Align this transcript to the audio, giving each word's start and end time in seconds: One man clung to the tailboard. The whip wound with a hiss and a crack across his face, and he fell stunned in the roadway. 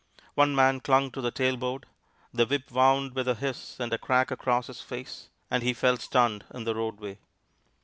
One 0.33 0.55
man 0.55 0.79
clung 0.79 1.11
to 1.11 1.21
the 1.21 1.29
tailboard. 1.29 1.85
The 2.33 2.47
whip 2.47 2.71
wound 2.71 3.13
with 3.13 3.27
a 3.27 3.35
hiss 3.35 3.79
and 3.79 3.93
a 3.93 3.99
crack 3.99 4.31
across 4.31 4.65
his 4.65 4.81
face, 4.81 5.29
and 5.51 5.61
he 5.61 5.73
fell 5.73 5.97
stunned 5.97 6.43
in 6.51 6.63
the 6.63 6.73
roadway. 6.73 7.19